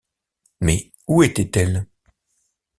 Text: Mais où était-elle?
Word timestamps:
Mais 0.61 0.91
où 1.07 1.21
était-elle? 1.21 1.85